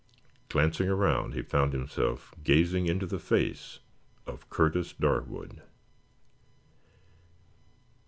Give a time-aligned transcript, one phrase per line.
[0.49, 3.77] Glancing around he found himself gazing into the face
[4.25, 5.61] of Curtis Darwood.